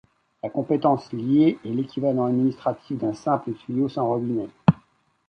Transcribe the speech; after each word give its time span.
La 0.41 0.49
compétence 0.49 1.13
liée 1.13 1.59
est 1.63 1.67
l'équivalent 1.69 2.25
administratif 2.25 2.97
d'un 2.97 3.13
simple 3.13 3.51
tuyau 3.53 3.87
sans 3.87 4.07
robinet. 4.07 4.49